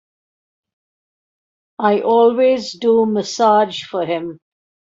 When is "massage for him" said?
3.05-4.39